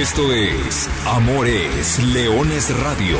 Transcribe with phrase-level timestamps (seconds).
[0.00, 3.16] Esto es Amores Leones Radio,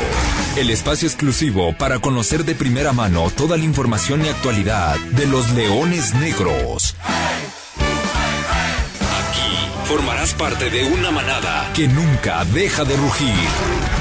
[0.57, 5.51] el espacio exclusivo para conocer de primera mano toda la información y actualidad de los
[5.51, 6.97] leones negros.
[8.99, 13.47] Aquí formarás parte de una manada que nunca deja de rugir.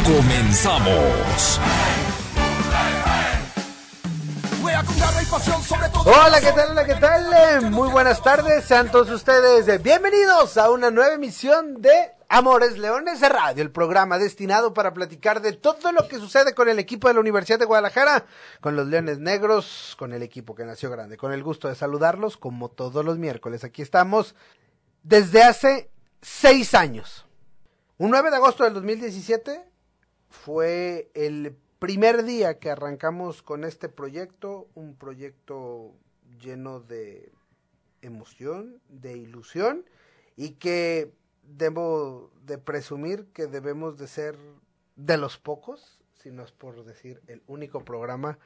[0.05, 1.61] Comenzamos.
[6.05, 6.71] Hola, ¿qué tal?
[6.73, 7.71] Hola, ¿qué tal?
[7.71, 13.29] Muy buenas tardes, sean todos ustedes bienvenidos a una nueva emisión de Amores Leones de
[13.29, 17.15] Radio, el programa destinado para platicar de todo lo que sucede con el equipo de
[17.15, 18.27] la Universidad de Guadalajara,
[18.61, 22.37] con los Leones Negros, con el equipo que nació grande, con el gusto de saludarlos
[22.37, 23.65] como todos los miércoles.
[23.65, 24.35] Aquí estamos
[25.03, 25.91] desde hace
[26.23, 27.27] seis años.
[27.99, 29.65] Un 9 de agosto del 2017
[30.29, 35.93] fue el primer día que arrancamos con este proyecto, un proyecto
[36.41, 37.31] lleno de
[38.03, 39.85] emoción, de ilusión
[40.37, 41.13] y que
[41.47, 44.37] debo de presumir que debemos de ser
[44.97, 48.39] de los pocos, si no es por decir el único programa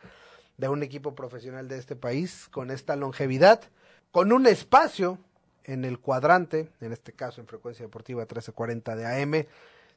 [0.57, 3.63] de un equipo profesional de este país con esta longevidad,
[4.11, 5.19] con un espacio
[5.65, 9.47] en el cuadrante, en este caso en frecuencia deportiva 1340 de AM,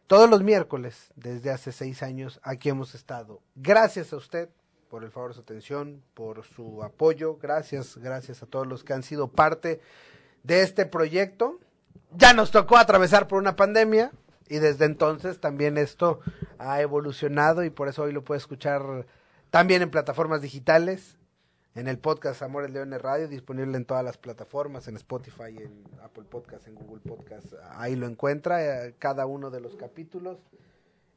[0.07, 3.39] todos los miércoles, desde hace seis años, aquí hemos estado.
[3.55, 4.49] Gracias a usted
[4.91, 7.37] por el favor de su atención, por su apoyo.
[7.37, 9.79] Gracias, gracias a todos los que han sido parte
[10.43, 11.61] de este proyecto.
[12.11, 14.11] Ya nos tocó atravesar por una pandemia
[14.47, 16.19] y desde entonces también esto
[16.57, 19.05] ha evolucionado y por eso hoy lo puede escuchar
[19.49, 21.17] también en plataformas digitales
[21.75, 26.25] en el podcast Amores Leones Radio, disponible en todas las plataformas, en Spotify, en Apple
[26.29, 30.37] Podcast, en Google Podcast, ahí lo encuentra, eh, cada uno de los capítulos.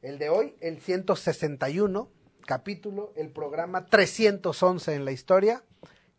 [0.01, 2.09] El de hoy, el 161
[2.45, 5.63] capítulo, el programa 311 en la historia.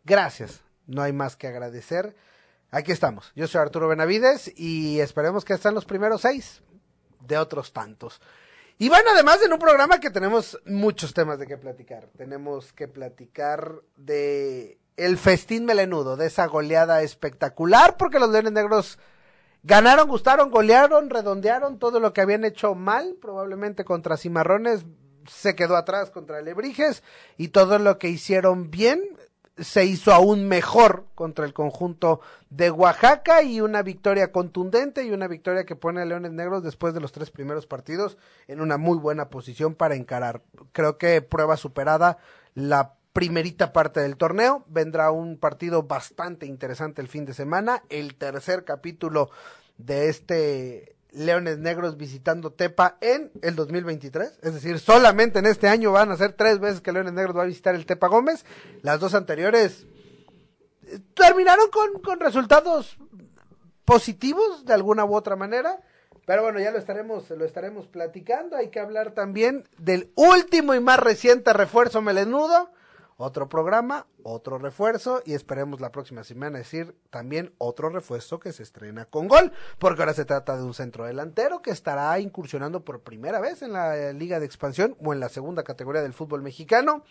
[0.03, 2.15] Gracias, no hay más que agradecer.
[2.69, 6.61] Aquí estamos, yo soy Arturo Benavides y esperemos que estén los primeros seis
[7.21, 8.21] de otros tantos.
[8.77, 12.09] Y bueno, además en un programa que tenemos muchos temas de qué platicar.
[12.17, 18.99] Tenemos que platicar de el festín melenudo, de esa goleada espectacular, porque los Leones Negros
[19.63, 24.85] ganaron, gustaron, golearon, redondearon todo lo que habían hecho mal, probablemente contra Cimarrones,
[25.27, 27.01] se quedó atrás contra Lebrijes,
[27.37, 29.01] y todo lo que hicieron bien
[29.57, 35.27] se hizo aún mejor contra el conjunto de Oaxaca y una victoria contundente y una
[35.27, 38.97] victoria que pone a Leones Negros después de los tres primeros partidos en una muy
[38.97, 40.41] buena posición para encarar.
[40.73, 42.17] Creo que prueba superada
[42.53, 44.63] la primerita parte del torneo.
[44.67, 49.31] Vendrá un partido bastante interesante el fin de semana, el tercer capítulo
[49.77, 54.39] de este Leones Negros visitando Tepa en el 2023.
[54.41, 57.43] Es decir, solamente en este año van a ser tres veces que Leones Negros va
[57.43, 58.45] a visitar el Tepa Gómez.
[58.81, 59.85] Las dos anteriores
[60.83, 62.97] eh, terminaron con, con resultados
[63.85, 65.79] positivos de alguna u otra manera.
[66.25, 68.57] Pero bueno, ya lo estaremos, lo estaremos platicando.
[68.57, 72.69] Hay que hablar también del último y más reciente refuerzo melenudo
[73.17, 78.61] otro programa, otro refuerzo y esperemos la próxima semana decir también otro refuerzo que se
[78.61, 83.01] estrena con gol, porque ahora se trata de un centro delantero que estará incursionando por
[83.01, 87.03] primera vez en la Liga de Expansión o en la segunda categoría del fútbol mexicano.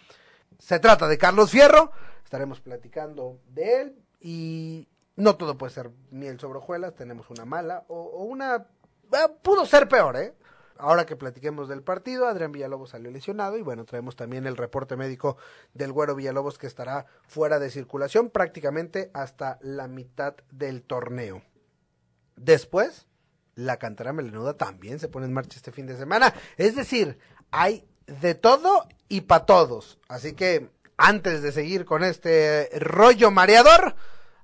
[0.60, 1.90] Se trata de Carlos Fierro,
[2.24, 7.84] estaremos platicando de él y no todo puede ser miel sobre hojuelas, tenemos una mala
[7.88, 8.68] o, o una...
[9.12, 10.34] Eh, pudo ser peor, ¿eh?
[10.78, 14.96] Ahora que platiquemos del partido, Adrián Villalobos salió lesionado y bueno, traemos también el reporte
[14.96, 15.36] médico
[15.74, 21.42] del Güero Villalobos que estará fuera de circulación prácticamente hasta la mitad del torneo.
[22.36, 23.06] Después,
[23.54, 26.34] la cantera melenuda también se pone en marcha este fin de semana.
[26.56, 27.18] Es decir,
[27.50, 29.98] hay de todo y para todos.
[30.08, 33.96] Así que antes de seguir con este rollo mareador,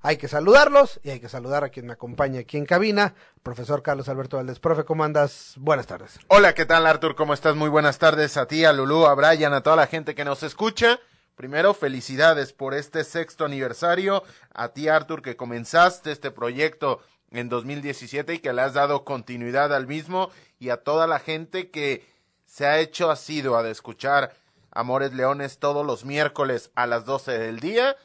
[0.02, 3.82] hay que saludarlos y hay que saludar a quien me acompaña aquí en cabina, profesor
[3.82, 4.58] Carlos Alberto Valdés.
[4.58, 5.54] Profe, ¿cómo andas?
[5.56, 6.18] Buenas tardes.
[6.26, 7.14] Hola, ¿qué tal Artur?
[7.14, 7.54] ¿Cómo estás?
[7.54, 10.42] Muy buenas tardes a ti, a Lulú, a Brian, a toda la gente que nos
[10.42, 10.98] escucha.
[11.36, 14.24] Primero, felicidades por este sexto aniversario.
[14.52, 19.72] A ti, Artur, que comenzaste este proyecto en 2017 y que le has dado continuidad
[19.72, 20.30] al mismo.
[20.58, 22.04] Y a toda la gente que
[22.44, 24.34] se ha hecho asidua de escuchar
[24.72, 27.96] Amores Leones todos los miércoles a las 12 del día.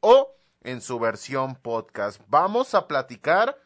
[0.00, 0.37] O
[0.68, 2.20] en su versión podcast.
[2.28, 3.58] Vamos a platicar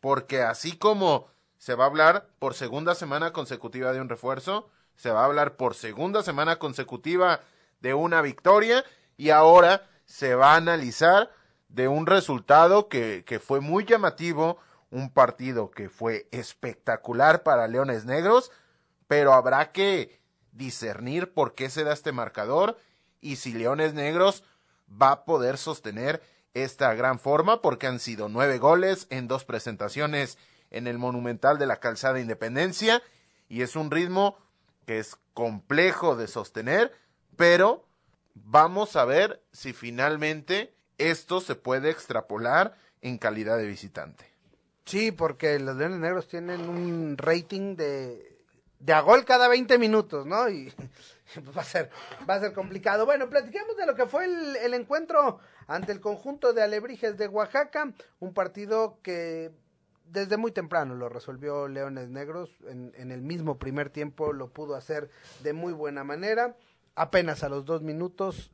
[0.00, 1.26] porque así como
[1.56, 5.56] se va a hablar por segunda semana consecutiva de un refuerzo, se va a hablar
[5.56, 7.40] por segunda semana consecutiva
[7.80, 8.84] de una victoria
[9.16, 11.30] y ahora se va a analizar
[11.68, 14.58] de un resultado que, fue muy llamativo,
[14.90, 18.52] un partido que fue espectacular para Leones Negros,
[19.08, 20.20] pero habrá que
[20.52, 22.76] discernir por qué se da este marcador
[23.22, 24.44] y si Leones Negros
[24.90, 26.22] va a poder sostener
[26.54, 30.38] esta gran forma porque han sido nueve goles en dos presentaciones
[30.70, 33.02] en el Monumental de la Calzada Independencia
[33.48, 34.38] y es un ritmo
[34.86, 36.92] que es complejo de sostener,
[37.36, 37.84] pero
[38.34, 44.32] vamos a ver si finalmente esto se puede extrapolar en calidad de visitante.
[44.84, 48.38] Sí, porque los Leones Negros tienen un rating de,
[48.78, 50.48] de a gol cada 20 minutos, ¿no?
[50.48, 50.72] Y
[51.56, 51.90] va a ser,
[52.28, 53.06] va a ser complicado.
[53.06, 57.92] Bueno, platicamos de lo que fue el encuentro ante el conjunto de Alebrijes de Oaxaca,
[58.20, 59.52] un partido que
[60.06, 65.10] desde muy temprano lo resolvió Leones Negros, en, el mismo primer tiempo lo pudo hacer
[65.42, 66.56] de muy buena manera,
[66.94, 68.50] apenas a los dos minutos,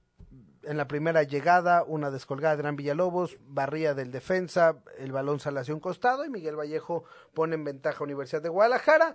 [0.62, 5.60] en la primera llegada, una descolgada de Gran Villalobos, barría del defensa, el balón sale
[5.60, 7.04] hacia un costado y Miguel Vallejo
[7.34, 9.14] pone en ventaja a Universidad de Guadalajara.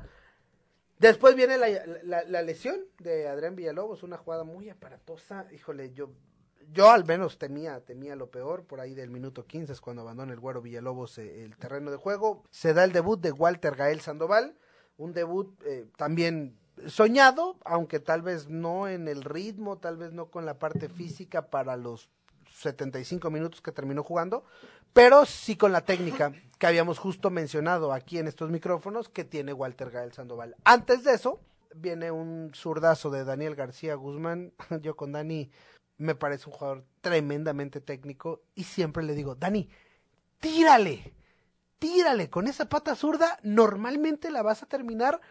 [0.97, 1.67] Después viene la,
[2.03, 6.09] la, la lesión de Adrián Villalobos, una jugada muy aparatosa, híjole, yo
[6.71, 10.33] yo al menos temía, temía lo peor, por ahí del minuto 15 es cuando abandona
[10.33, 12.43] el Güero Villalobos eh, el terreno de juego.
[12.51, 14.57] Se da el debut de Walter Gael Sandoval,
[14.97, 16.57] un debut eh, también
[16.87, 21.49] soñado, aunque tal vez no en el ritmo, tal vez no con la parte física
[21.49, 22.09] para los
[22.51, 24.45] 75 minutos que terminó jugando,
[24.93, 29.53] pero sí con la técnica que habíamos justo mencionado aquí en estos micrófonos que tiene
[29.53, 30.55] Walter Gael Sandoval.
[30.63, 31.41] Antes de eso,
[31.75, 34.53] viene un zurdazo de Daniel García Guzmán.
[34.81, 35.51] Yo con Dani
[35.97, 39.69] me parece un jugador tremendamente técnico y siempre le digo, Dani,
[40.39, 41.13] tírale,
[41.79, 45.21] tírale, con esa pata zurda normalmente la vas a terminar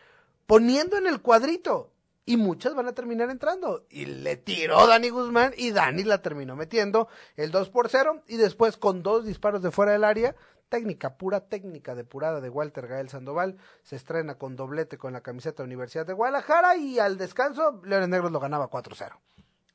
[0.46, 1.90] poniendo en el cuadrito
[2.26, 3.86] y muchas van a terminar entrando.
[3.90, 8.36] Y le tiró Dani Guzmán y Dani la terminó metiendo el 2 por 0 y
[8.36, 10.34] después con dos disparos de fuera del área,
[10.68, 15.62] técnica, pura técnica depurada de Walter Gael Sandoval, se estrena con doblete con la camiseta
[15.62, 19.12] de Universidad de Guadalajara y al descanso Leones Negros lo ganaba 4-0.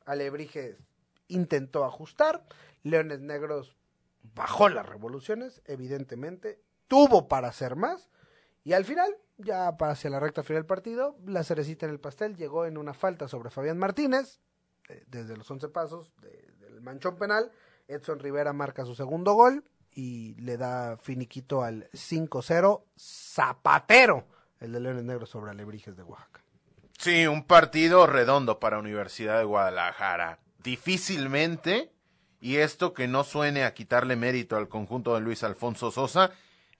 [0.09, 0.77] Alebrijes
[1.27, 2.43] intentó ajustar,
[2.83, 3.77] Leones Negros
[4.33, 8.09] bajó las revoluciones, evidentemente, tuvo para hacer más,
[8.63, 12.35] y al final, ya hacia la recta final del partido, la cerecita en el pastel
[12.35, 14.39] llegó en una falta sobre Fabián Martínez,
[15.05, 17.51] desde los 11 pasos de, del manchón penal,
[17.87, 24.25] Edson Rivera marca su segundo gol y le da finiquito al 5-0 Zapatero,
[24.59, 26.41] el de Leones Negros sobre Alebrijes de Oaxaca.
[26.99, 30.39] Sí, un partido redondo para Universidad de Guadalajara.
[30.61, 31.93] Difícilmente,
[32.41, 36.31] y esto que no suene a quitarle mérito al conjunto de Luis Alfonso Sosa,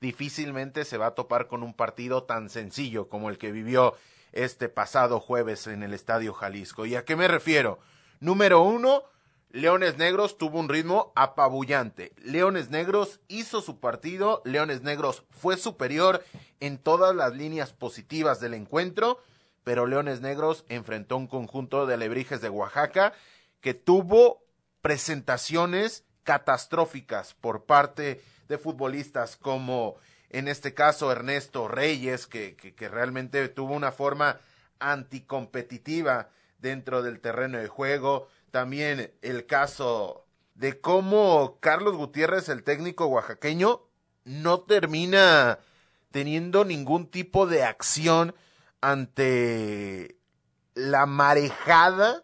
[0.02, 3.96] difícilmente se va a topar con un partido tan sencillo como el que vivió
[4.34, 6.86] este pasado jueves en el Estadio Jalisco.
[6.86, 7.80] ¿Y a qué me refiero?
[8.20, 9.04] Número uno,
[9.52, 12.12] Leones Negros tuvo un ritmo apabullante.
[12.18, 16.26] Leones Negros hizo su partido, Leones Negros fue superior
[16.60, 19.20] en todas las líneas positivas del encuentro
[19.64, 23.14] pero Leones Negros enfrentó un conjunto de alebrijes de Oaxaca
[23.62, 24.44] que tuvo
[24.82, 29.98] presentaciones catastróficas por parte de futbolistas como
[30.30, 34.40] en este caso Ernesto Reyes, que, que, que realmente tuvo una forma
[34.80, 36.30] anticompetitiva
[36.60, 38.28] dentro del terreno de juego.
[38.52, 43.82] También el caso de cómo Carlos Gutiérrez, el técnico oaxaqueño,
[44.26, 45.60] no termina
[46.12, 48.36] teniendo ningún tipo de acción
[48.82, 50.16] ante
[50.74, 52.24] la marejada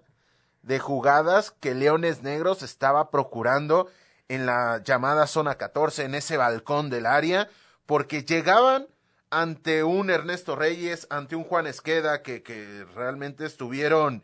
[0.62, 3.88] de jugadas que Leones Negros estaba procurando
[4.28, 7.50] en la llamada zona 14, en ese balcón del área,
[7.86, 8.88] porque llegaban
[9.30, 14.24] ante un Ernesto Reyes, ante un Juan Esqueda, que, que realmente estuvieron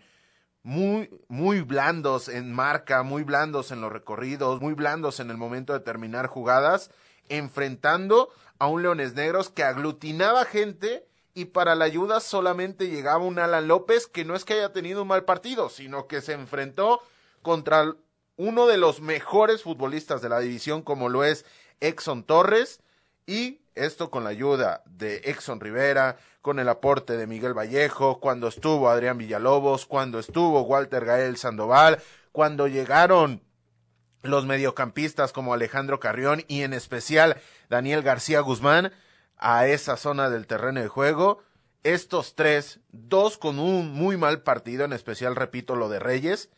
[0.64, 5.74] muy, muy blandos en marca, muy blandos en los recorridos, muy blandos en el momento
[5.74, 6.92] de terminar jugadas,
[7.30, 13.40] enfrentando a un Leones Negros que aglutinaba gente y para la ayuda solamente llegaba un
[13.40, 17.02] Alan López que no es que haya tenido un mal partido, sino que se enfrentó
[17.42, 17.96] contra
[18.38, 21.46] uno de los mejores futbolistas de la división como lo es
[21.80, 22.82] Exxon Torres
[23.26, 28.48] y esto con la ayuda de Exxon Rivera, con el aporte de Miguel Vallejo, cuando
[28.48, 33.42] estuvo Adrián Villalobos, cuando estuvo Walter Gael Sandoval, cuando llegaron
[34.24, 37.38] los mediocampistas como Alejandro Carrión y en especial
[37.70, 38.92] Daniel García Guzmán,
[39.42, 41.44] a esa zona del terreno de juego.
[41.84, 46.50] Estos tres, dos con un muy mal partido, en especial, repito, lo de Reyes,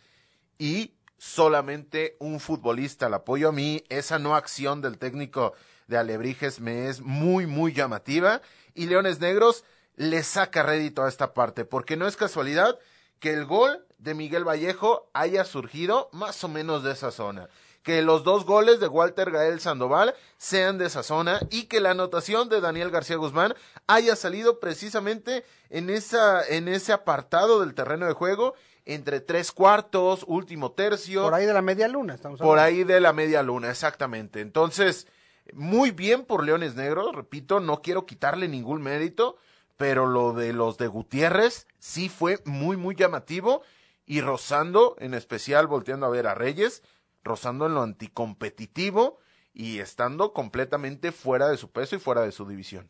[0.59, 3.83] y solamente un futbolista al apoyo a mí.
[3.89, 5.53] Esa no acción del técnico
[5.87, 8.41] de Alebrijes me es muy, muy llamativa.
[8.75, 9.63] Y Leones Negros
[9.95, 12.77] le saca rédito a esta parte, porque no es casualidad
[13.19, 17.47] que el gol de Miguel Vallejo haya surgido más o menos de esa zona
[17.83, 21.91] que los dos goles de Walter Gael Sandoval sean de esa zona y que la
[21.91, 23.53] anotación de Daniel García Guzmán
[23.87, 30.23] haya salido precisamente en, esa, en ese apartado del terreno de juego entre tres cuartos,
[30.27, 31.23] último tercio.
[31.23, 32.51] Por ahí de la media luna, estamos hablando.
[32.51, 34.41] Por ahí de la media luna, exactamente.
[34.41, 35.07] Entonces,
[35.51, 39.35] Muy bien por Leones Negros, repito, no quiero quitarle ningún mérito,
[39.75, 43.61] pero lo de los de Gutiérrez sí fue muy, muy llamativo
[44.05, 46.81] y rozando, en especial volteando a ver a Reyes,
[47.23, 49.19] rozando en lo anticompetitivo
[49.53, 52.89] y estando completamente fuera de su peso y fuera de su división.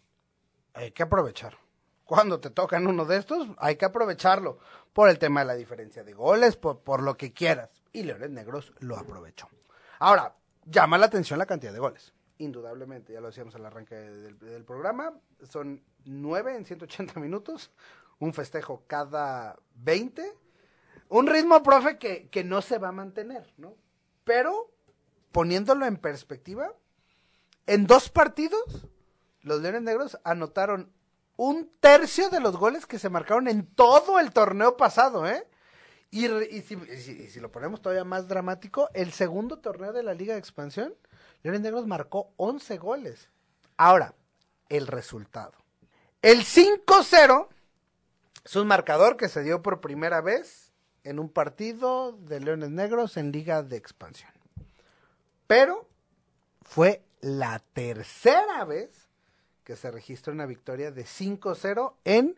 [0.74, 1.58] Hay que aprovechar.
[2.06, 4.60] Cuando te tocan uno de estos, hay que aprovecharlo.
[4.94, 7.70] Por el tema de la diferencia de goles, por, lo que quieras.
[7.92, 9.48] Y Leones Negros lo aprovechó.
[10.00, 10.36] Ahora,
[10.66, 12.14] llama la atención la cantidad de goles.
[12.38, 15.14] Indudablemente, ya lo decíamos al arranque del, del programa.
[15.44, 17.72] Son nueve en 180 minutos.
[18.20, 20.34] Un festejo cada 20.
[21.10, 23.76] Un ritmo, profe, que, que no se va a mantener, ¿no?
[24.24, 24.72] Pero,
[25.32, 26.74] poniéndolo en perspectiva,
[27.68, 28.88] en dos partidos,
[29.42, 30.92] los Leones Negros anotaron
[31.36, 35.48] un tercio de los goles que se marcaron en todo el torneo pasado, ¿eh?
[36.12, 36.28] Y,
[36.62, 40.40] si, y, si, lo ponemos todavía más dramático, el segundo torneo de la Liga de
[40.40, 40.94] Expansión,
[41.42, 43.30] Leones Negros marcó 11 goles.
[43.78, 44.14] Ahora,
[44.70, 45.54] el resultado.
[46.22, 47.48] El 5-0
[48.46, 50.63] es un marcador que se dio por primera vez
[51.04, 54.32] en un partido de Leones Negros en Liga de Expansión.
[55.48, 55.88] Pero
[56.62, 59.08] fue la tercera vez
[59.64, 62.38] que se registra una victoria de 5-0 en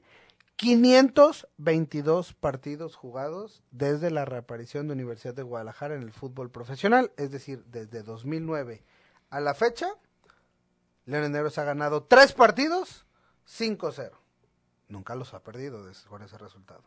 [0.56, 7.32] 522 partidos jugados desde la reaparición de Universidad de Guadalajara en el fútbol profesional, es
[7.32, 8.84] decir, desde 2009
[9.32, 9.88] a la fecha,
[11.06, 13.06] Leones Negros ha ganado tres partidos,
[13.48, 14.12] 5-0.
[14.88, 16.84] Nunca los ha perdido con ese resultado.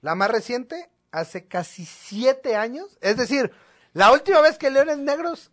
[0.00, 3.52] La más reciente, hace casi siete años, es decir,
[3.92, 5.50] la última vez que Leones Negros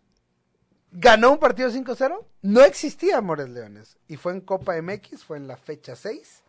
[0.92, 3.98] ganó un partido 5-0, no existía Amores Leones.
[4.08, 6.44] Y fue en Copa MX, fue en la fecha 6.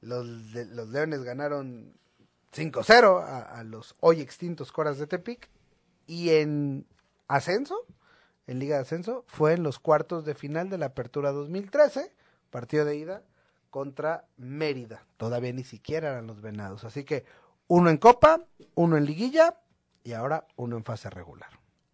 [0.00, 1.92] Los, Leones ganaron
[2.54, 5.50] 5-0 a, a, los hoy extintos Coras de Tepic.
[6.06, 6.86] Y en
[7.26, 7.84] ascenso,
[8.46, 12.10] en Liga de Ascenso, fue en los cuartos de final de la Apertura 2013,
[12.50, 13.22] partido de ida
[13.70, 15.04] contra Mérida.
[15.18, 16.84] Todavía ni siquiera eran los Venados.
[16.84, 17.26] Así que
[17.68, 18.40] uno en Copa,
[18.74, 19.60] uno en Liguilla
[20.02, 21.50] y ahora uno en fase regular.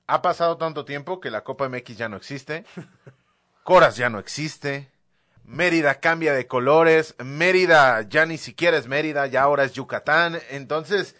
[0.06, 2.64] Ha pasado tanto tiempo que la Copa MX ya no existe.
[3.64, 4.90] Coras ya no existe.
[5.44, 7.16] Mérida cambia de colores.
[7.18, 10.38] Mérida ya ni siquiera es Mérida, ya ahora es Yucatán.
[10.50, 11.16] Entonces,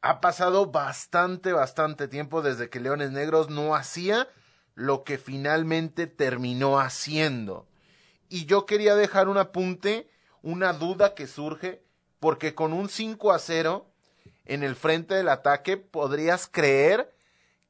[0.00, 4.28] ha pasado bastante, bastante tiempo desde que Leones Negros no hacía
[4.74, 7.68] lo que finalmente terminó haciendo.
[8.28, 11.84] Y yo quería dejar un apunte, una duda que surge,
[12.18, 13.91] porque con un 5 a 0
[14.44, 17.14] en el frente del ataque podrías creer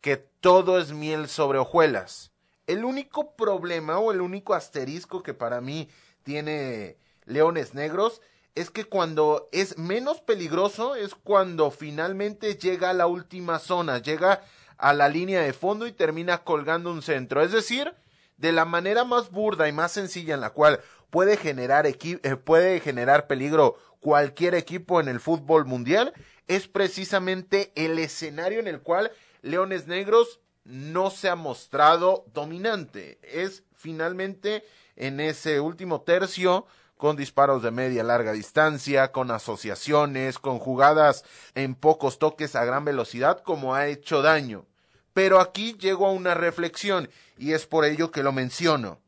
[0.00, 2.32] que todo es miel sobre hojuelas.
[2.66, 5.88] El único problema o el único asterisco que para mí
[6.22, 8.20] tiene Leones Negros
[8.54, 14.42] es que cuando es menos peligroso es cuando finalmente llega a la última zona, llega
[14.76, 17.42] a la línea de fondo y termina colgando un centro.
[17.42, 17.94] Es decir,
[18.36, 22.80] de la manera más burda y más sencilla en la cual puede generar, eh, puede
[22.80, 26.12] generar peligro cualquier equipo en el fútbol mundial,
[26.48, 33.18] es precisamente el escenario en el cual Leones Negros no se ha mostrado dominante.
[33.22, 34.64] Es finalmente
[34.96, 41.24] en ese último tercio con disparos de media larga distancia, con asociaciones, con jugadas
[41.56, 44.66] en pocos toques a gran velocidad, como ha hecho daño.
[45.12, 49.00] Pero aquí llego a una reflexión, y es por ello que lo menciono.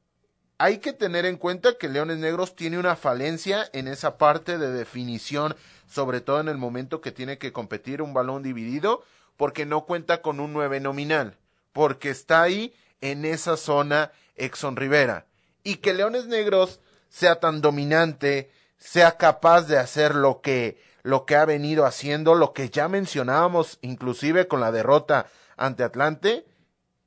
[0.58, 4.72] Hay que tener en cuenta que Leones Negros tiene una falencia en esa parte de
[4.72, 5.54] definición,
[5.86, 9.04] sobre todo en el momento que tiene que competir un balón dividido,
[9.36, 11.36] porque no cuenta con un nueve nominal,
[11.72, 15.26] porque está ahí en esa zona Exxon Rivera.
[15.62, 21.36] Y que Leones Negros sea tan dominante, sea capaz de hacer lo que, lo que
[21.36, 25.26] ha venido haciendo, lo que ya mencionábamos inclusive con la derrota
[25.56, 26.44] ante Atlante,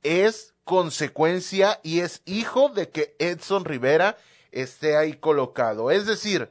[0.02, 4.16] es consecuencia y es hijo de que Edson Rivera
[4.52, 5.90] esté ahí colocado.
[5.90, 6.50] Es decir,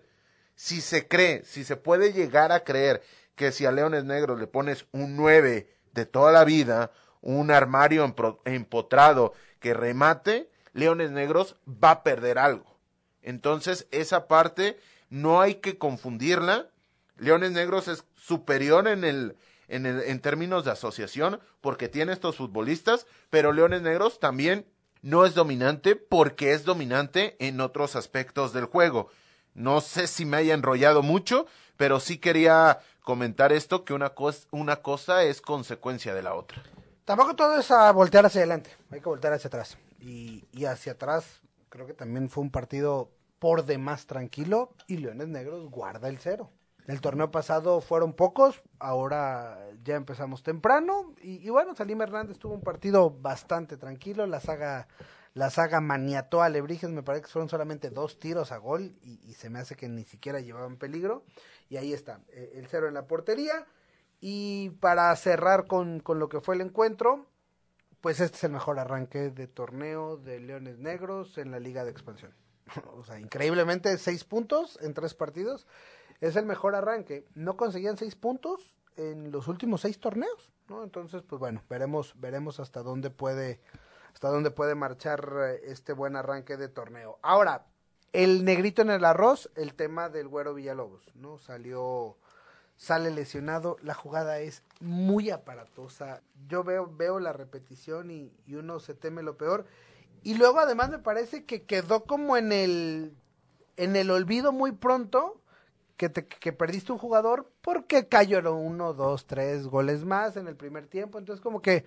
[0.57, 3.03] si se cree, si se puede llegar a creer
[3.35, 8.15] que si a Leones Negros le pones un 9 de toda la vida, un armario
[8.43, 12.79] empotrado que remate, Leones Negros va a perder algo.
[13.21, 16.71] Entonces, esa parte no hay que confundirla.
[17.17, 19.37] Leones Negros es superior en el,
[19.67, 24.65] en, el, en términos de asociación porque tiene estos futbolistas, pero Leones Negros también
[25.03, 29.11] no es dominante porque es dominante en otros aspectos del juego.
[29.57, 31.47] No sé si me haya enrollado mucho,
[31.77, 36.61] pero sí quería comentar esto, que una, cosa, es consecuencia de la otra.
[37.05, 39.79] Tampoco todo es a voltear hacia adelante, hay que voltear hacia atrás.
[39.99, 43.09] Y, y hacia atrás creo que también fue un partido
[43.39, 46.51] por demás tranquilo y Leones Negros guarda el cero.
[46.85, 52.53] El torneo pasado fueron pocos, ahora ya empezamos temprano y, y bueno, Salim Hernández tuvo
[52.53, 54.87] un partido bastante tranquilo, la saga
[55.37, 59.35] La saga maniató a Lebrijes, me parece que fueron solamente dos tiros a gol y,
[59.35, 61.25] se me hace que ni siquiera llevaban peligro.
[61.69, 63.67] Y ahí está, eh, el cero en la portería.
[64.19, 67.27] Y para cerrar con, con lo que fue el encuentro,
[68.01, 71.91] pues este es el mejor arranque de torneo de Leones Negros en la Liga de
[71.91, 72.33] Expansión.
[72.95, 75.67] o sea, increíblemente seis puntos en tres partidos.
[76.19, 77.27] Es el mejor arranque.
[77.35, 80.83] No conseguían seis puntos en los últimos seis torneos, ¿no?
[80.83, 83.61] Entonces, pues bueno, veremos, veremos hasta dónde puede
[84.17, 87.19] hasta dónde puede marchar eh, este buen arranque de torneo.
[87.21, 87.67] Ahora,
[88.13, 91.37] el negrito en el arroz, el tema del güero Villalobos, ¿no?
[91.37, 92.17] Salió,
[92.77, 96.23] sale lesionado, la jugada es muy aparatosa.
[96.47, 99.67] Yo veo, veo la repetición y, uno se teme lo peor.
[100.23, 103.13] Y luego además me parece que quedó como en el,
[103.75, 105.39] en el olvido muy pronto.
[105.95, 110.55] Que, te, que perdiste un jugador porque cayeron uno, dos, tres goles más en el
[110.55, 111.19] primer tiempo.
[111.19, 111.85] Entonces como que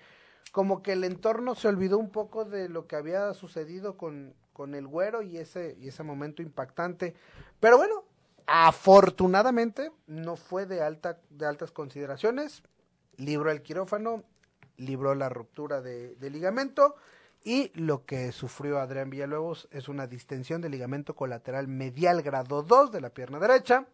[0.52, 4.74] como que el entorno se olvidó un poco de lo que había sucedido con, con
[4.74, 7.14] el güero y ese, y ese momento impactante.
[7.60, 8.04] Pero bueno,
[8.46, 12.62] afortunadamente no fue de, alta, de altas consideraciones.
[13.16, 14.24] Libró el quirófano,
[14.76, 16.96] libró la ruptura de, ligamento
[17.44, 22.92] y lo que sufrió Adrián Villalobos es una distensión de ligamento colateral medial grado 2
[22.92, 23.86] de la pierna derecha,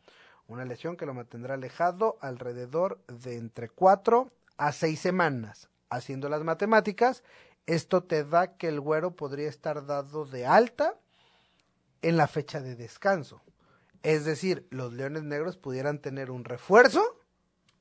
[0.49, 6.43] una lesión que lo mantendrá alejado alrededor de entre 4 a 6 semanas haciendo las
[6.43, 7.23] matemáticas,
[7.66, 10.95] esto te da que el güero podría estar dado de alta
[12.02, 13.43] en la fecha de descanso.
[14.02, 17.21] Es decir, los Leones Negros pudieran tener un refuerzo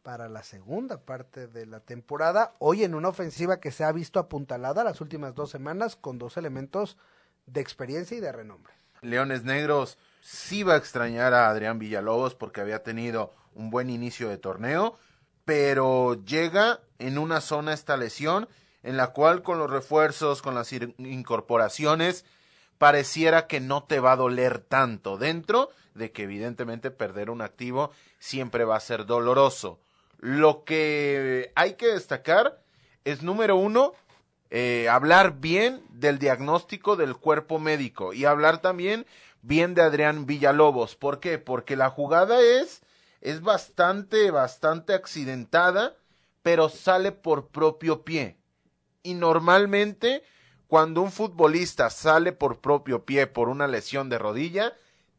[0.02, 4.20] para la segunda parte de la temporada, hoy en una ofensiva que se ha visto
[4.20, 6.98] apuntalada las últimas dos semanas con dos elementos
[7.48, 8.74] de experiencia y de renombre.
[9.02, 14.30] Leones Negros sí va a extrañar a Adrián Villalobos porque había tenido un buen inicio
[14.30, 14.96] de torneo,
[15.46, 18.50] pero llega en una zona esta lesión
[18.84, 22.26] en la cual con los refuerzos, con las incorporaciones,
[22.78, 27.92] pareciera que no te va a doler tanto dentro de que evidentemente perder un activo
[28.20, 29.80] siempre va a ser doloroso.
[30.20, 32.62] Lo que hay que destacar
[33.06, 33.94] es número uno,
[34.52, 39.06] eh, hablar bien del diagnóstico del cuerpo médico y hablar también
[39.42, 40.96] bien de Adrián Villalobos.
[40.96, 41.40] ¿Por qué?
[41.40, 42.82] Porque la jugada es
[43.26, 45.96] es bastante, bastante accidentada,
[46.44, 48.38] pero sale por propio pie.
[49.02, 50.22] Y normalmente,
[50.68, 54.74] cuando un futbolista sale por propio pie por una lesión de rodilla,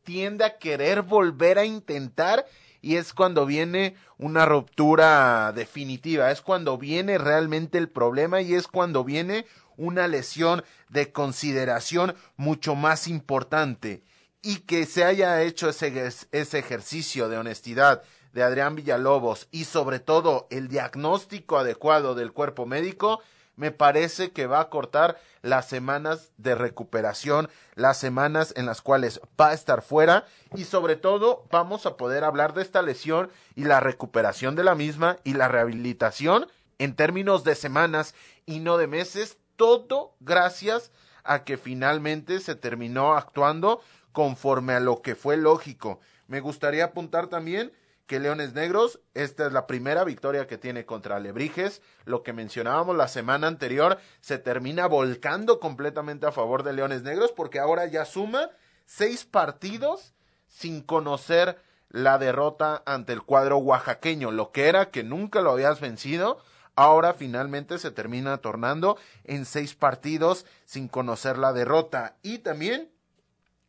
[0.05, 2.47] tiende a querer volver a intentar
[2.81, 8.69] y es cuando viene una ruptura definitiva, es cuando viene realmente el problema y es
[8.69, 14.05] cuando viene una lesión de consideración mucho más importante
[14.47, 19.99] y que se haya hecho ese, ese ejercicio de honestidad de Adrián Villalobos y sobre
[19.99, 23.21] todo el diagnóstico adecuado del cuerpo médico,
[23.57, 29.21] me parece que va a cortar las semanas de recuperación, las semanas en las cuales
[29.41, 33.65] va a estar fuera y sobre todo vamos a poder hablar de esta lesión y
[33.65, 36.47] la recuperación de la misma y la rehabilitación
[36.79, 40.93] en términos de semanas y no de meses, todo gracias
[41.25, 43.81] a que finalmente se terminó actuando
[44.17, 46.01] conforme a lo que fue lógico.
[46.27, 47.71] Me gustaría apuntar también
[48.07, 51.83] que Leones Negros, esta es la primera victoria que tiene contra Alebrijes.
[52.07, 57.31] Lo que mencionábamos la semana anterior se termina volcando completamente a favor de Leones Negros
[57.31, 58.49] porque ahora ya suma
[58.87, 60.15] seis partidos
[60.49, 65.79] sin conocer la derrota ante el cuadro oaxaqueño, lo que era que nunca lo habías
[65.79, 66.39] vencido.
[66.75, 72.17] Ahora finalmente se termina tornando en seis partidos sin conocer la derrota.
[72.23, 72.96] Y también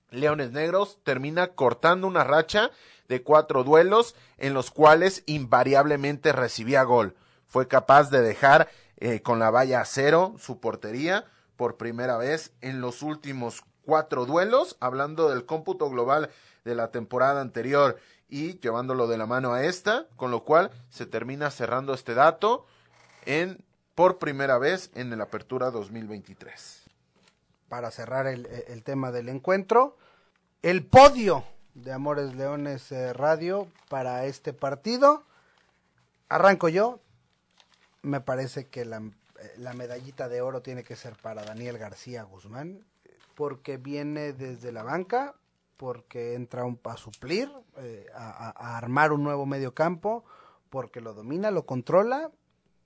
[0.10, 2.72] Leones Negros termina cortando una racha
[3.08, 7.16] de cuatro duelos en los cuales invariablemente recibía gol.
[7.46, 12.52] Fue capaz de dejar eh, con la valla a cero su portería por primera vez
[12.62, 16.30] en los últimos cuatro duelos, hablando del cómputo global
[16.66, 17.98] de la temporada anterior
[18.30, 22.66] y llevándolo de la mano a esta, con lo cual se termina cerrando este dato
[23.26, 23.64] en
[23.96, 26.87] por primera vez en la apertura 2023
[27.70, 29.98] para cerrar el, el tema del encuentro,
[30.62, 31.44] el podio
[31.78, 35.24] de Amores Leones eh, Radio para este partido.
[36.28, 37.00] Arranco yo.
[38.02, 42.24] Me parece que la, eh, la, medallita de oro tiene que ser para Daniel García
[42.24, 42.84] Guzmán,
[43.36, 45.36] porque viene desde la banca,
[45.78, 50.26] porque entra un, a suplir, eh, a, a, armar un nuevo medio campo,
[50.72, 52.32] porque lo domina, lo controla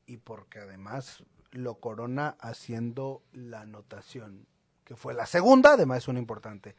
[0.06, 4.48] y porque además lo corona haciendo la anotación
[4.92, 6.76] que fue la segunda, además es una importante.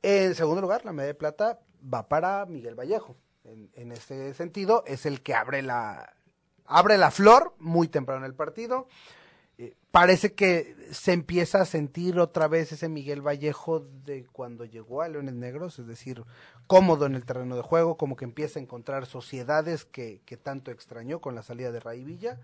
[0.00, 1.60] En segundo lugar, la medalla de plata
[1.92, 3.16] va para Miguel Vallejo.
[3.44, 6.14] En, este sentido, es el que abre la,
[6.64, 8.88] abre la flor muy temprano en el partido.
[9.58, 15.02] eh, parece que se empieza a sentir otra vez ese Miguel Vallejo de cuando llegó
[15.02, 16.24] a Leones Negros, es decir,
[16.66, 20.70] cómodo en el terreno de juego, como que empieza a encontrar sociedades que, que tanto
[20.70, 22.40] extrañó con la salida de Ray Villa.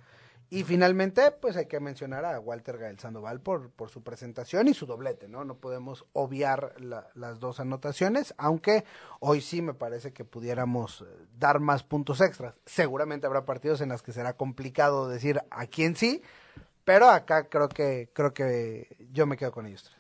[0.53, 4.75] Y finalmente, pues hay que mencionar a Walter Gael Sandoval por, por su presentación y
[4.75, 5.45] su doblete, ¿no?
[5.45, 8.85] No podemos obviar la, las dos anotaciones, aunque
[9.21, 11.05] hoy sí me parece que pudiéramos eh,
[11.39, 12.55] dar más puntos extras.
[12.67, 16.21] Seguramente habrá partidos en los que será complicado decir a quién sí,
[16.85, 19.97] pero acá creo que, creo que yo me quedo con ellos tres.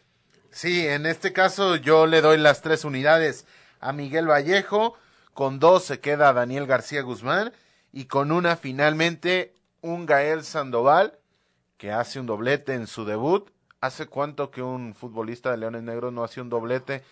[0.50, 3.46] Sí, en este caso yo le doy las tres unidades
[3.78, 4.94] a Miguel Vallejo,
[5.32, 7.52] con dos se queda Daniel García Guzmán
[7.92, 11.18] y con una finalmente un Gael Sandoval
[11.76, 13.50] que hace un doblete en su debut.
[13.80, 17.02] ¿Hace cuánto que un futbolista de Leones Negros no hace un doblete?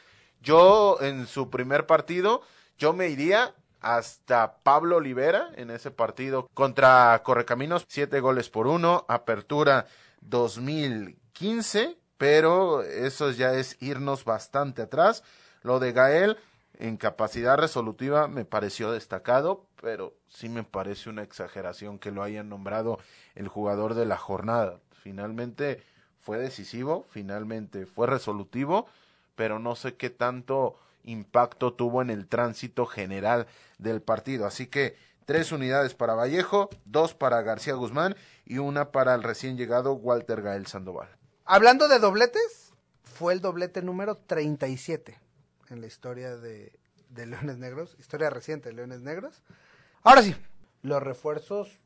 [0.43, 2.43] Yo en su primer partido,
[2.77, 9.07] yo me iría hasta Pablo Olivera en ese partido contra Correcaminos, siete goles por uno,
[9.09, 9.87] apertura
[10.21, 15.23] 2015, pero eso ya es irnos bastante atrás.
[15.63, 16.37] Lo de Gael
[16.79, 22.49] en capacidad resolutiva me pareció destacado, pero sí me parece una exageración que lo hayan
[22.49, 23.01] nombrado
[23.35, 24.79] el jugador de la jornada.
[25.03, 25.83] Finalmente
[26.21, 28.87] fue decisivo, finalmente fue resolutivo,
[29.35, 34.47] pero no sé qué tanto impacto tuvo en el tránsito general del partido.
[34.47, 38.15] Así que tres unidades para Vallejo, dos para García Guzmán
[38.45, 41.09] y una para el recién llegado Walter Gael Sandoval.
[41.45, 45.19] Hablando de dobletes, fue el doblete número 37
[45.71, 46.79] en la historia de,
[47.11, 49.43] de Leones Negros, historia reciente de Leones Negros.
[50.03, 50.35] Ahora sí,
[50.83, 51.79] los refuerzos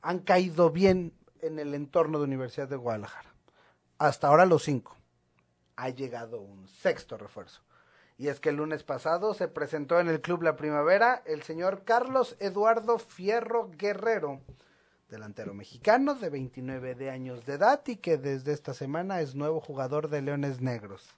[0.00, 3.34] han caído bien en el entorno de Universidad de Guadalajara.
[3.98, 4.96] Hasta ahora los cinco.
[5.76, 7.62] Ha llegado un sexto refuerzo.
[8.18, 11.82] Y es que el lunes pasado se presentó en el Club La Primavera el señor
[11.84, 14.40] Carlos Eduardo Fierro Guerrero,
[15.08, 19.60] delantero mexicano de 29 de años de edad y que desde esta semana es nuevo
[19.60, 21.14] jugador de Leones Negros.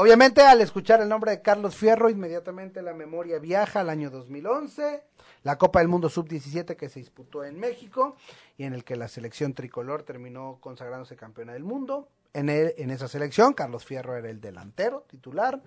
[0.00, 5.04] Obviamente, al escuchar el nombre de Carlos Fierro, inmediatamente la memoria viaja al año 2011,
[5.42, 8.16] la Copa del Mundo Sub-17 que se disputó en México
[8.56, 12.08] y en el que la selección tricolor terminó consagrándose campeona del mundo.
[12.32, 15.60] En, en esa selección, Carlos Fierro era el delantero titular,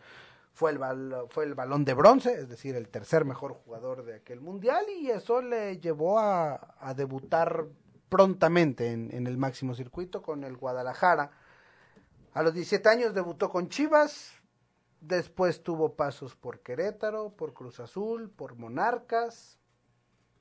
[0.56, 0.80] fue el,
[1.30, 5.12] fue el balón de bronce, es decir, el tercer mejor jugador de aquel mundial y
[5.12, 7.65] eso le llevó a, debutar
[8.10, 11.30] prontamente en, en el máximo circuito con el Guadalajara
[12.34, 14.32] a los 17 años debutó con Chivas,
[15.02, 19.60] después tuvo pasos por Querétaro, por Cruz Azul, por Monarcas,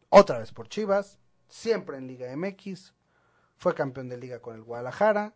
[0.09, 2.95] otra vez por Chivas, siempre en Liga MX,
[3.57, 5.35] fue campeón de liga con el Guadalajara,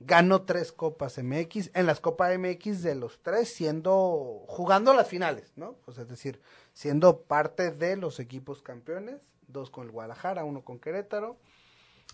[0.00, 5.52] ganó tres Copas MX, en las Copas MX de los tres siendo, jugando las finales,
[5.56, 5.76] ¿no?
[5.86, 6.40] O sea, es decir,
[6.72, 11.38] siendo parte de los equipos campeones, dos con el Guadalajara, uno con Querétaro.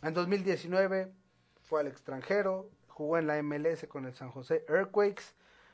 [0.02, 1.12] En 2019
[1.62, 5.22] fue al extranjero, jugó en la MLS con el San José Earthquakes,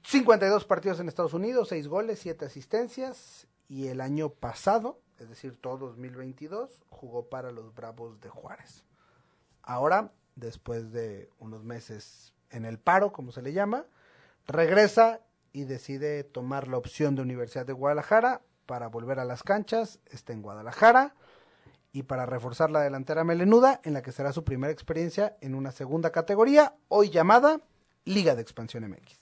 [0.03, 5.61] 52 partidos en Estados Unidos, 6 goles, 7 asistencias y el año pasado, es decir,
[5.61, 8.85] todo 2022, jugó para los Bravos de Juárez.
[9.63, 13.85] Ahora, después de unos meses en el paro, como se le llama,
[14.47, 15.21] regresa
[15.53, 20.33] y decide tomar la opción de Universidad de Guadalajara para volver a las canchas, está
[20.33, 21.15] en Guadalajara
[21.93, 25.73] y para reforzar la delantera melenuda, en la que será su primera experiencia en una
[25.73, 27.61] segunda categoría, hoy llamada
[28.05, 29.19] Liga de Expansión MX.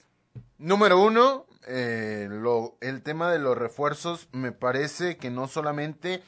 [0.57, 2.29] Número uno, eh,
[2.81, 6.23] el tema de los refuerzos me parece que no solamente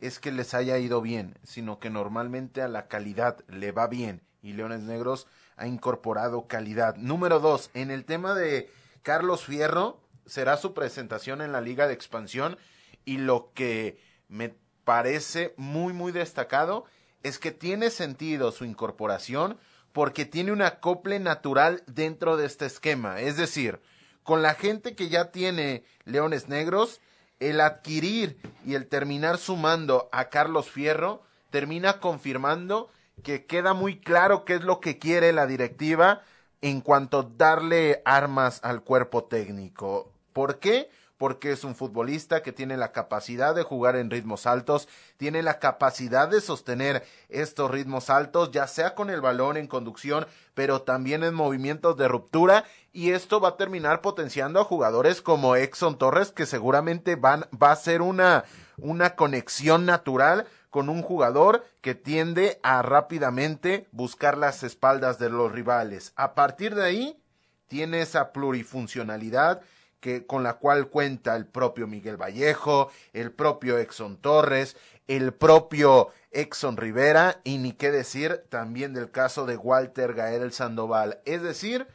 [0.00, 4.22] es que les haya ido bien, sino que normalmente a la calidad le va bien
[4.42, 5.26] y Leones Negros
[5.56, 6.96] ha incorporado calidad.
[6.96, 8.70] Número dos, en el tema de
[9.02, 12.58] Carlos Fierro, será su presentación en la Liga de Expansión
[13.04, 16.84] y lo que me parece muy muy destacado
[17.22, 19.58] es que tiene sentido su incorporación
[19.92, 23.20] porque tiene un acople natural dentro de este esquema.
[23.20, 23.80] Es decir,
[24.22, 27.00] con la gente que ya tiene Leones Negros,
[27.40, 32.88] el adquirir y el terminar sumando a Carlos Fierro termina confirmando
[33.22, 36.22] que queda muy claro qué es lo que quiere la directiva
[36.60, 40.12] en cuanto darle armas al cuerpo técnico.
[40.32, 40.88] ¿Por qué?
[41.22, 45.60] Porque es un futbolista que tiene la capacidad de jugar en ritmos altos, tiene la
[45.60, 51.22] capacidad de sostener estos ritmos altos, ya sea con el balón en conducción, pero también
[51.22, 56.32] en movimientos de ruptura, y esto va a terminar potenciando a jugadores como Exxon Torres,
[56.32, 58.42] que seguramente van, va a ser una,
[58.76, 65.52] una conexión natural con un jugador que tiende a rápidamente buscar las espaldas de los
[65.52, 66.14] rivales.
[66.16, 67.22] A partir de ahí,
[67.68, 69.62] tiene esa plurifuncionalidad
[70.02, 76.08] que, con la cual cuenta el propio Miguel Vallejo, el propio Exxon Torres, el propio
[76.32, 81.20] Exxon Rivera y ni qué decir también del caso de Walter Gael Sandoval.
[81.24, 81.86] Es decir,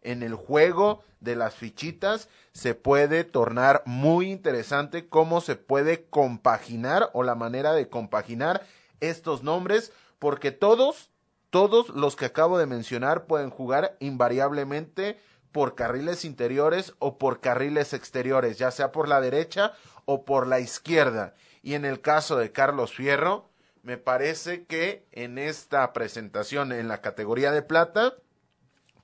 [0.00, 7.10] en el juego de las fichitas se puede tornar muy interesante cómo se puede compaginar
[7.14, 8.64] o la manera de compaginar
[9.00, 11.10] estos nombres porque todos,
[11.50, 15.18] todos los que acabo de mencionar pueden jugar invariablemente
[15.56, 19.72] por carriles interiores o por carriles exteriores, ya sea por la derecha
[20.04, 21.32] o por la izquierda.
[21.62, 23.48] Y en el caso de Carlos Fierro,
[23.82, 28.16] me parece que en esta presentación en la categoría de plata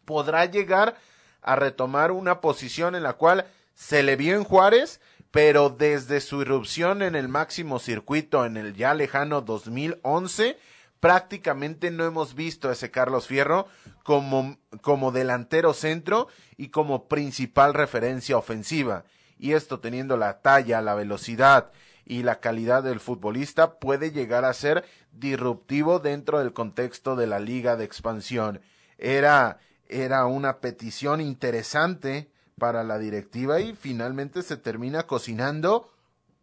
[0.04, 0.98] podrá llegar
[1.40, 6.42] a retomar una posición en la cual se le vio en Juárez, pero desde su
[6.42, 10.58] irrupción en el máximo circuito en el ya lejano 2011,
[11.02, 13.66] prácticamente no hemos visto a ese Carlos Fierro
[14.04, 19.02] como, como delantero centro y como principal referencia ofensiva.
[19.36, 21.72] Y esto teniendo la talla, la velocidad
[22.06, 27.40] y la calidad del futbolista puede llegar a ser disruptivo dentro del contexto de la
[27.40, 28.60] liga de expansión.
[28.96, 35.90] Era, era una petición interesante para la directiva y finalmente se termina cocinando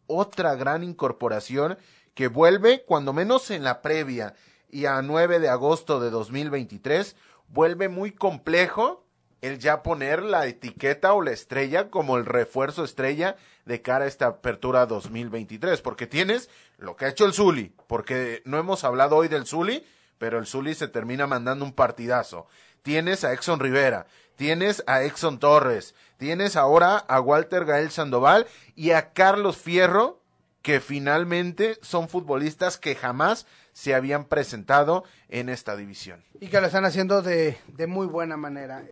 [0.06, 1.78] otra gran incorporación
[2.14, 4.36] que vuelve, cuando menos en la previa
[4.70, 7.16] y a 9 de agosto de 2023,
[7.48, 9.06] vuelve muy complejo
[9.42, 14.08] el ya poner la etiqueta o la estrella como el refuerzo estrella de cara a
[14.08, 19.16] esta apertura 2023, porque tienes lo que ha hecho el Zuli, porque no hemos hablado
[19.16, 19.86] hoy del Zuli,
[20.18, 22.48] pero el Zuli se termina mandando un partidazo.
[22.82, 28.92] Tienes a Exxon Rivera, tienes a Exxon Torres, tienes ahora a Walter Gael Sandoval y
[28.92, 30.20] a Carlos Fierro,
[30.62, 33.46] que finalmente son futbolistas que jamás
[33.80, 36.22] se habían presentado en esta división.
[36.42, 38.84] Y que lo están haciendo de, de muy buena manera.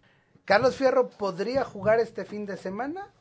[0.46, 3.12] Carlos Fierro podría jugar este fin de semana.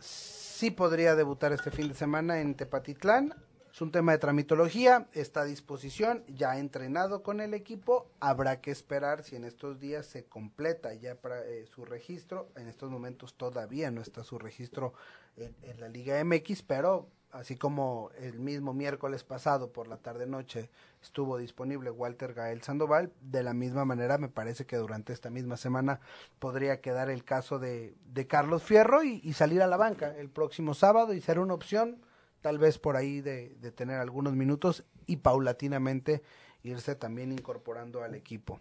[0.00, 3.36] Sí podría debutar este fin de semana en Tepatitlán.
[3.72, 8.10] Es un tema de tramitología, está a disposición, ya ha entrenado con el equipo.
[8.18, 12.48] Habrá que esperar si en estos días se completa ya para, eh, su registro.
[12.56, 14.92] En estos momentos todavía no está su registro
[15.36, 20.26] en, en la Liga MX, pero así como el mismo miércoles pasado por la tarde
[20.26, 20.70] noche
[21.02, 25.56] estuvo disponible Walter Gael Sandoval, de la misma manera me parece que durante esta misma
[25.56, 26.00] semana
[26.38, 30.74] podría quedar el caso de, de Carlos Fierro y, salir a la banca el próximo
[30.74, 32.04] sábado y ser una opción,
[32.42, 36.22] tal vez por ahí de, de tener algunos minutos y paulatinamente
[36.62, 38.60] irse también incorporando al equipo.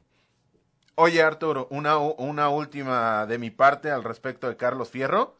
[0.95, 5.37] Oye Arturo, una, una última de mi parte al respecto de Carlos Fierro.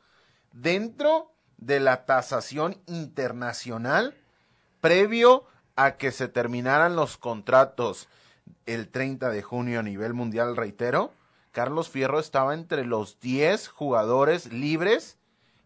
[0.51, 1.30] Dentro
[1.61, 4.17] de la tasación internacional
[4.81, 5.45] previo
[5.77, 8.09] a que se terminaran los contratos
[8.65, 11.13] el 30 de junio a nivel mundial, reitero,
[11.51, 15.17] Carlos Fierro estaba entre los 10 jugadores libres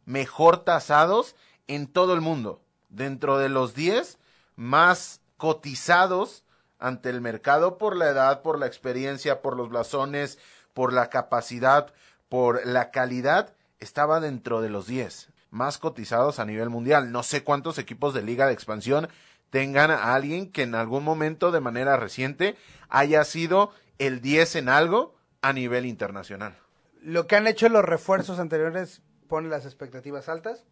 [0.05, 1.35] mejor tasados
[1.67, 2.61] en todo el mundo.
[2.89, 4.17] Dentro de los 10
[4.55, 6.43] más cotizados
[6.77, 10.39] ante el mercado por la edad, por la experiencia, por los blasones,
[10.73, 11.93] por la capacidad,
[12.27, 17.11] por la calidad, estaba dentro de los 10 más cotizados a nivel mundial.
[17.11, 19.07] No sé cuántos equipos de liga de expansión
[19.49, 22.57] tengan a alguien que en algún momento de manera reciente
[22.89, 26.57] haya sido el 10 en algo a nivel internacional.
[27.01, 30.65] Lo que han hecho los refuerzos anteriores pone las expectativas altas.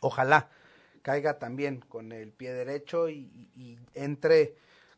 [0.00, 0.48] Ojalá
[1.02, 4.54] caiga también con el pie derecho y, entre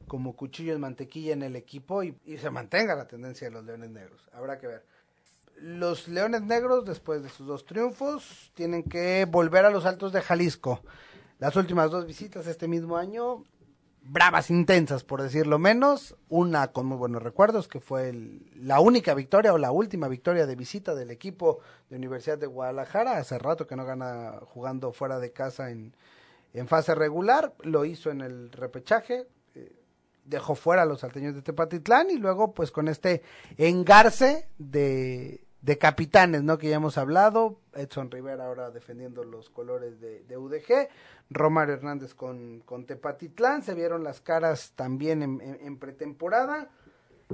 [0.09, 3.65] como cuchillo en mantequilla en el equipo y, y, se mantenga la tendencia de los
[3.65, 4.29] Leones Negros.
[4.33, 4.85] Habrá que ver.
[5.57, 10.23] Los Leones Negros, después de sus dos triunfos, tienen que volver a los Altos de
[10.23, 10.81] Jalisco.
[11.39, 13.45] Las últimas dos visitas este mismo año,
[14.05, 16.17] bravas, intensas, por decirlo menos.
[16.29, 18.13] Una con muy buenos recuerdos, que fue
[18.57, 21.61] la única victoria o la última victoria de visita del equipo
[21.91, 23.19] de Universidad de Guadalajara.
[23.19, 25.95] Hace rato que no gana jugando fuera de casa en,
[26.55, 27.55] en fase regular.
[27.63, 29.27] Lo hizo en el repechaje.
[30.25, 33.23] Dejó fuera a los salteños de Tepatitlán y luego pues con este
[33.57, 36.59] engarce de, de capitanes, ¿no?
[36.59, 40.89] Que ya hemos hablado, Edson Rivera ahora defendiendo los colores de, de UDG,
[41.31, 46.69] Romario Hernández con, con, Tepatitlán, se vieron las caras también en, en, en, pretemporada.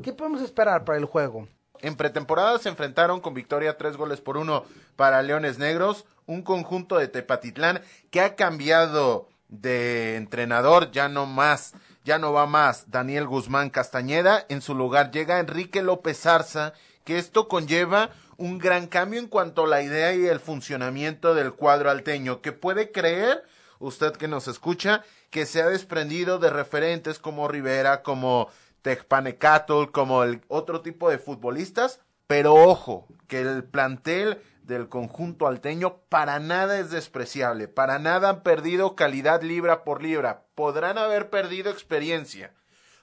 [0.02, 1.48] ¿Qué podemos esperar para el juego?
[1.80, 4.64] En pretemporada se enfrentaron con victoria tres goles por uno
[4.96, 11.74] para Leones Negros, un conjunto de Tepatitlán que ha cambiado de entrenador, ya no más
[12.08, 16.72] ya no va más Daniel Guzmán Castañeda, en su lugar llega Enrique López Arza,
[17.04, 21.52] que esto conlleva un gran cambio en cuanto a la idea y el funcionamiento del
[21.52, 23.44] cuadro alteño, que puede creer,
[23.78, 28.48] usted que nos escucha, que se ha desprendido de referentes como Rivera, como
[28.80, 35.96] Tecpanecatl, como el otro tipo de futbolistas, pero ojo, que el plantel del conjunto alteño
[36.10, 41.70] para nada es despreciable, para nada han perdido calidad libra por libra, podrán haber perdido
[41.70, 42.52] experiencia,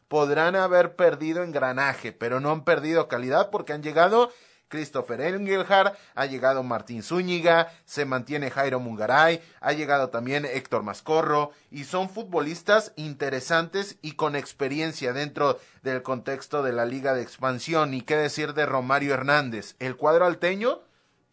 [0.07, 4.31] podrán haber perdido engranaje, pero no han perdido calidad porque han llegado
[4.67, 11.51] Christopher Engelhardt, ha llegado Martín Zúñiga, se mantiene Jairo Mungaray, ha llegado también Héctor Mascorro,
[11.71, 17.93] y son futbolistas interesantes y con experiencia dentro del contexto de la Liga de Expansión.
[17.93, 19.75] Y qué decir de Romario Hernández.
[19.79, 20.81] El cuadro alteño,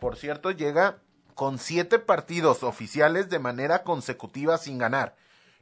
[0.02, 0.98] por cierto, llega
[1.36, 5.14] con siete partidos oficiales de manera consecutiva sin ganar.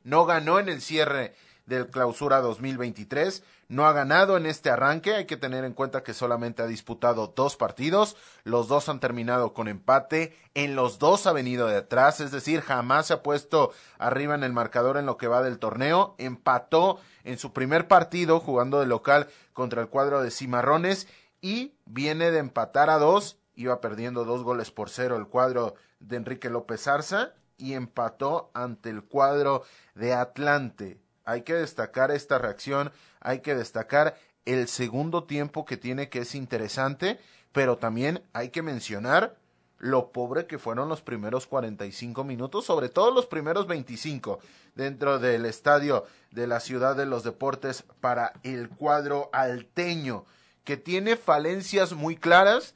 [0.03, 1.35] No ganó en el cierre
[1.66, 3.44] del clausura 2023.
[3.68, 5.14] No ha ganado en este arranque.
[5.14, 8.16] Hay que tener en cuenta que solamente ha disputado dos partidos.
[8.42, 10.35] Los dos han terminado con empate.
[10.55, 12.20] En los dos ha venido de atrás.
[12.20, 15.59] Es decir, jamás se ha puesto arriba en el marcador en lo que va del
[15.59, 16.14] torneo.
[16.16, 21.09] Empató en su primer partido jugando de local contra el cuadro de Cimarrones.
[21.42, 23.37] Y viene de empatar a dos.
[23.61, 27.35] Iba perdiendo dos goles por cero el cuadro de Enrique López Arza.
[27.59, 30.99] Y empató ante el cuadro de Atlante
[31.31, 36.35] hay que destacar esta reacción, hay que destacar el segundo tiempo que tiene que es
[36.35, 37.20] interesante,
[37.53, 39.37] pero también hay que mencionar
[39.79, 44.40] lo pobre que fueron los primeros 45 minutos, sobre todo los primeros 25
[44.75, 50.25] dentro del estadio de la Ciudad de los Deportes para el cuadro alteño,
[50.64, 52.75] que tiene falencias muy claras,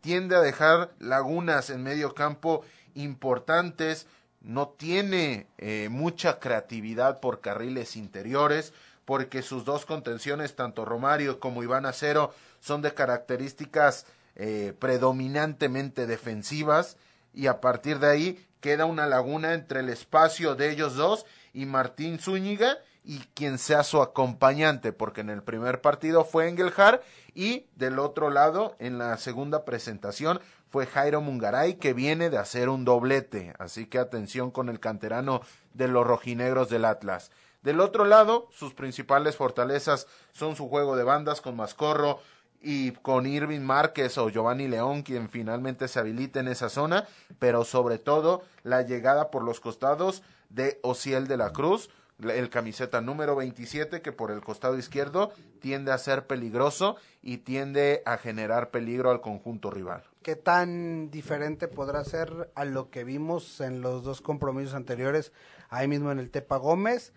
[0.00, 4.06] tiende a dejar lagunas en medio campo importantes,
[4.40, 8.72] no tiene eh, mucha creatividad por carriles interiores,
[9.04, 16.96] porque sus dos contenciones, tanto Romario como Iván Acero, son de características eh, predominantemente defensivas,
[17.32, 21.66] y a partir de ahí queda una laguna entre el espacio de ellos dos y
[21.66, 27.00] Martín Zúñiga, y quien sea su acompañante, porque en el primer partido fue Engelhard
[27.34, 30.40] y del otro lado, en la segunda presentación,
[30.70, 33.54] fue Jairo Mungaray, que viene de hacer un doblete.
[33.58, 35.42] Así que atención con el canterano
[35.74, 37.30] de los rojinegros del Atlas.
[37.62, 42.20] Del otro lado, sus principales fortalezas son su juego de bandas con Mascorro
[42.62, 47.06] y con Irving Márquez o Giovanni León, quien finalmente se habilita en esa zona,
[47.38, 51.90] pero sobre todo la llegada por los costados de Ociel de la Cruz,
[52.22, 58.02] el camiseta número 27 que por el costado izquierdo tiende a ser peligroso y tiende
[58.06, 60.04] a generar peligro al conjunto rival.
[60.22, 65.32] ¿Qué tan diferente podrá ser a lo que vimos en los dos compromisos anteriores,
[65.68, 67.12] ahí mismo en el Tepa Gómez,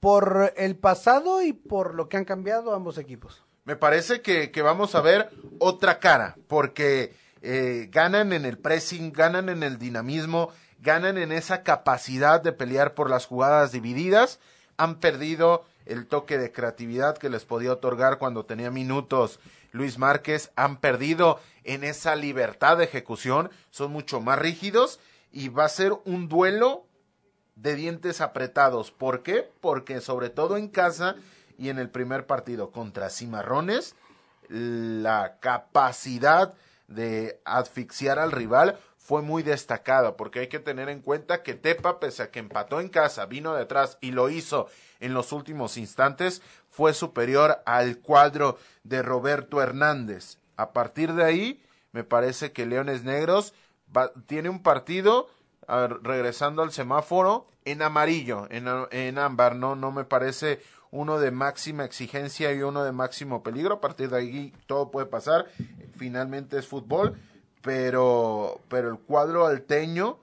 [0.00, 3.44] por el pasado y por lo que han cambiado ambos equipos?
[3.64, 9.12] Me parece que, que vamos a ver otra cara, porque eh, ganan en el pressing,
[9.12, 14.38] ganan en el dinamismo, ganan en esa capacidad de pelear por las jugadas divididas,
[14.76, 19.40] han perdido el toque de creatividad que les podía otorgar cuando tenía minutos
[19.72, 25.00] Luis Márquez, han perdido en esa libertad de ejecución, son mucho más rígidos
[25.32, 26.86] y va a ser un duelo
[27.56, 28.90] de dientes apretados.
[28.90, 29.50] ¿Por qué?
[29.60, 31.16] Porque sobre todo en casa
[31.58, 33.94] y en el primer partido contra Cimarrones,
[34.48, 36.54] la capacidad
[36.86, 41.98] de asfixiar al rival fue muy destacada, porque hay que tener en cuenta que Tepa,
[41.98, 44.68] pese a que empató en casa, vino detrás y lo hizo
[45.00, 50.36] en los últimos instantes, fue superior al cuadro de Roberto Hernández.
[50.58, 53.54] A partir de ahí, me parece que Leones Negros
[54.26, 55.30] tiene un partido
[56.02, 61.86] regresando al semáforo en amarillo, en, en ámbar, no, no me parece uno de máxima
[61.86, 63.76] exigencia y uno de máximo peligro.
[63.76, 65.46] A partir de ahí todo puede pasar.
[65.96, 67.18] Finalmente es fútbol
[67.62, 70.18] pero, pero el cuadro alteño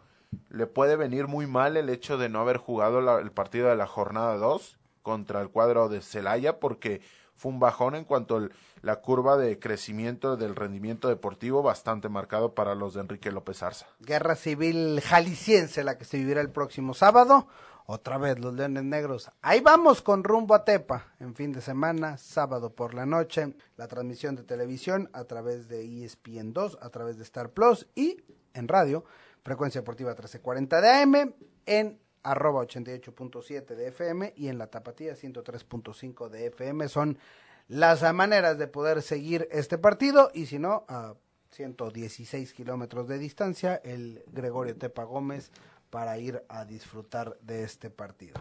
[0.49, 3.87] le puede venir muy mal el hecho de no haber jugado el partido de la
[3.87, 7.01] jornada 2 contra el cuadro de Celaya porque
[7.35, 8.49] fue un bajón en cuanto a
[8.81, 13.87] la curva de crecimiento del rendimiento deportivo bastante marcado para los de Enrique López Arza.
[13.99, 17.47] Guerra civil jalisciense la que se vivirá el próximo sábado.
[17.87, 19.29] Otra vez los Leones Negros.
[19.43, 23.53] Ahí vamos con rumbo a Tepa en fin de semana, sábado por la noche.
[23.77, 28.23] La transmisión de televisión a través de ESPN 2, a través de Star Plus y
[28.55, 29.05] en radio,
[29.43, 31.35] frecuencia deportiva 1340 de AM,
[31.67, 36.87] en arroba 88.7 de FM y en la tapatía 103.5 de FM.
[36.87, 37.19] Son
[37.67, 41.13] las maneras de poder seguir este partido y si no, a
[41.51, 45.51] 116 kilómetros de distancia, el Gregorio Tepa Gómez
[45.95, 48.35] para ir a disfrutar de este partido.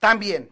[0.00, 0.50] También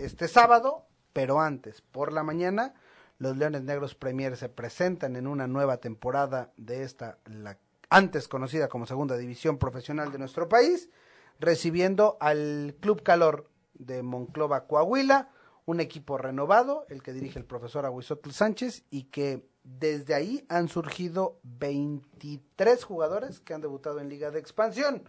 [0.00, 2.74] este sábado, pero antes, por la mañana,
[3.18, 7.56] los Leones Negros Premier se presentan en una nueva temporada de esta, la
[7.88, 10.90] antes conocida como segunda división profesional de nuestro país,
[11.38, 15.30] recibiendo al Club Calor de Monclova, Coahuila,
[15.70, 20.68] un equipo renovado, el que dirige el profesor Aguisotl Sánchez, y que desde ahí han
[20.68, 25.04] surgido 23 jugadores que han debutado en Liga de Expansión.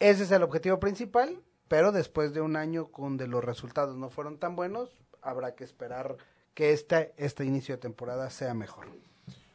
[0.00, 4.38] Ese es el objetivo principal, pero después de un año donde los resultados no fueron
[4.38, 4.90] tan buenos,
[5.22, 6.16] habrá que esperar
[6.54, 8.88] que este, este inicio de temporada sea mejor.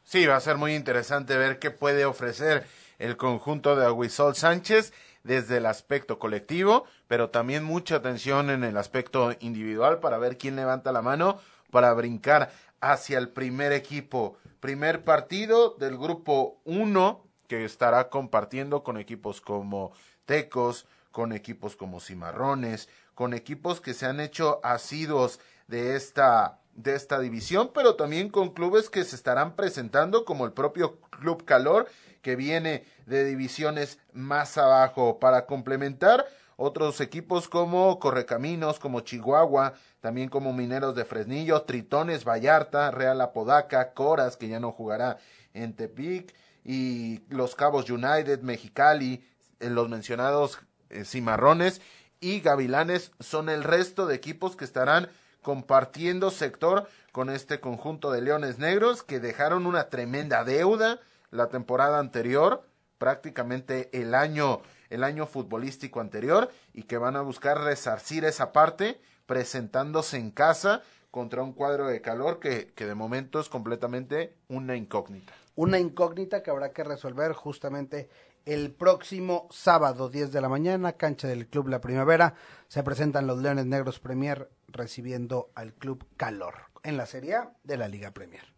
[0.09, 2.65] Sí, va a ser muy interesante ver qué puede ofrecer
[2.97, 4.91] el conjunto de Aguisol Sánchez
[5.23, 10.55] desde el aspecto colectivo, pero también mucha atención en el aspecto individual para ver quién
[10.55, 11.39] levanta la mano
[11.69, 12.51] para brincar
[12.81, 14.35] hacia el primer equipo.
[14.59, 19.91] Primer partido del grupo 1 que estará compartiendo con equipos como
[20.25, 26.95] Tecos, con equipos como Cimarrones, con equipos que se han hecho asiduos de esta de
[26.95, 31.87] esta división, pero también con clubes que se estarán presentando como el propio Club Calor
[32.21, 35.19] que viene de divisiones más abajo.
[35.19, 36.25] Para complementar
[36.55, 43.93] otros equipos como Correcaminos, como Chihuahua, también como Mineros de Fresnillo, Tritones, Vallarta, Real Apodaca,
[43.93, 45.17] Coras, que ya no jugará
[45.53, 49.25] en Tepic, y Los Cabos United, Mexicali,
[49.59, 50.59] eh, los mencionados
[50.89, 51.81] eh, Cimarrones
[52.21, 55.09] y Gavilanes son el resto de equipos que estarán
[55.41, 60.99] compartiendo sector con este conjunto de Leones Negros que dejaron una tremenda deuda
[61.31, 62.63] la temporada anterior,
[62.97, 68.99] prácticamente el año el año futbolístico anterior y que van a buscar resarcir esa parte
[69.25, 70.81] presentándose en casa
[71.11, 75.33] contra un cuadro de calor que, que de momento es completamente una incógnita.
[75.55, 78.09] Una incógnita que habrá que resolver justamente
[78.49, 82.33] el próximo sábado 10 de la mañana, cancha del Club La Primavera,
[82.67, 87.77] se presentan los Leones Negros Premier recibiendo al Club Calor en la Serie A de
[87.77, 88.53] la Liga Premier.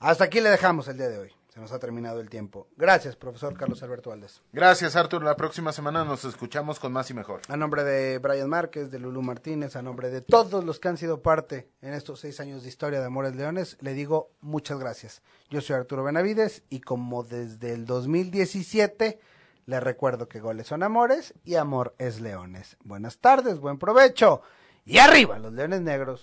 [0.00, 2.68] Hasta aquí le dejamos el día de hoy nos ha terminado el tiempo.
[2.76, 4.42] Gracias, profesor Carlos Alberto Valdés.
[4.52, 5.22] Gracias, Artur.
[5.22, 7.42] La próxima semana nos escuchamos con más y mejor.
[7.48, 10.96] A nombre de Brian Márquez, de Lulú Martínez, a nombre de todos los que han
[10.96, 15.22] sido parte en estos seis años de historia de Amores Leones, le digo muchas gracias.
[15.50, 19.18] Yo soy Arturo Benavides y como desde el 2017
[19.66, 22.78] le recuerdo que goles son amores y amor es leones.
[22.84, 24.40] Buenas tardes, buen provecho
[24.86, 26.22] y arriba los leones negros.